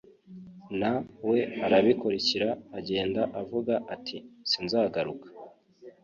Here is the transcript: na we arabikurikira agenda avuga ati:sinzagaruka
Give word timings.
na 0.79 0.91
we 1.29 1.39
arabikurikira 1.65 2.49
agenda 2.79 3.21
avuga 3.41 3.73
ati:sinzagaruka 3.95 5.27